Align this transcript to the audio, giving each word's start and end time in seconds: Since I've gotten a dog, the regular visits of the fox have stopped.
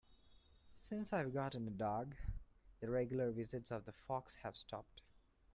Since 0.79 1.13
I've 1.13 1.31
gotten 1.31 1.67
a 1.67 1.69
dog, 1.69 2.15
the 2.79 2.89
regular 2.89 3.29
visits 3.29 3.69
of 3.69 3.85
the 3.85 3.91
fox 3.91 4.33
have 4.41 4.57
stopped. 4.57 5.03